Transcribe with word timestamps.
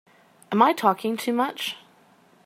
Am 0.51 0.63
I 0.63 0.73
talking 0.73 1.15
too 1.15 1.31
much? 1.31 1.75